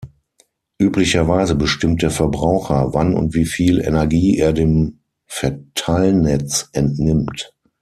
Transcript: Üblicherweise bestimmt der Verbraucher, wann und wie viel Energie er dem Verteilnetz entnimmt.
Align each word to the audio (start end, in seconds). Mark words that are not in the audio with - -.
Üblicherweise 0.79 1.53
bestimmt 1.53 2.01
der 2.01 2.09
Verbraucher, 2.09 2.95
wann 2.95 3.13
und 3.13 3.35
wie 3.35 3.45
viel 3.45 3.79
Energie 3.79 4.35
er 4.39 4.51
dem 4.51 5.01
Verteilnetz 5.27 6.69
entnimmt. 6.73 7.53